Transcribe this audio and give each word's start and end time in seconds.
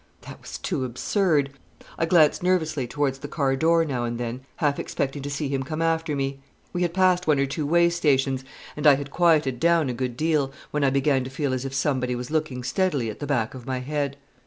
That 0.21 0.41
was 0.41 0.57
too 0.57 0.83
absurd. 0.83 1.51
I 1.95 2.07
glanced 2.07 2.41
nervously 2.41 2.87
towards 2.87 3.19
the 3.19 3.27
car 3.27 3.55
door 3.55 3.85
now 3.85 4.03
and 4.03 4.17
then, 4.17 4.41
half 4.55 4.79
expecting 4.79 5.21
to 5.21 5.29
see 5.29 5.47
him 5.47 5.61
come 5.61 5.79
after 5.79 6.15
me. 6.15 6.41
We 6.73 6.81
had 6.81 6.91
passed 6.95 7.27
one 7.27 7.39
or 7.39 7.45
two 7.45 7.67
way 7.67 7.87
stations, 7.91 8.43
and 8.75 8.87
I 8.87 8.95
had 8.95 9.11
quieted 9.11 9.59
down 9.59 9.89
a 9.89 9.93
good 9.93 10.17
deal, 10.17 10.51
when 10.71 10.83
I 10.83 10.89
began 10.89 11.23
to 11.25 11.29
feel 11.29 11.53
as 11.53 11.65
if 11.65 11.75
somebody 11.75 12.15
was 12.15 12.31
looking 12.31 12.63
steadily 12.63 13.11
at 13.11 13.19
the 13.19 13.27
back 13.27 13.53
of 13.53 13.67
my 13.67 13.77
head. 13.77 14.17